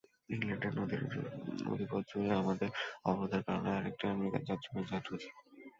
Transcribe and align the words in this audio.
ইংল্যান্ডের 0.29 0.73
নদীপথ 1.67 2.03
জুড়ে 2.09 2.31
আমাদের 2.41 2.69
অবরোধের 3.05 3.41
কারণে 3.47 3.69
আরেকটি 3.71 4.03
আমেরিকান 4.07 4.41
যাত্রিবাহী 4.49 4.85
জাহাজ 4.85 5.03
ডুবেছে। 5.05 5.29